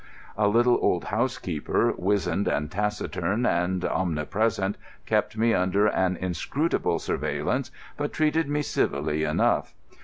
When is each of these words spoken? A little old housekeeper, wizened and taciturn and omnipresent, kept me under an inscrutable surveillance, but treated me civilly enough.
A 0.35 0.47
little 0.47 0.79
old 0.81 1.03
housekeeper, 1.03 1.93
wizened 1.95 2.47
and 2.47 2.71
taciturn 2.71 3.45
and 3.45 3.85
omnipresent, 3.85 4.75
kept 5.05 5.37
me 5.37 5.53
under 5.53 5.85
an 5.85 6.17
inscrutable 6.17 6.97
surveillance, 6.97 7.69
but 7.97 8.11
treated 8.11 8.49
me 8.49 8.63
civilly 8.63 9.23
enough. 9.23 9.75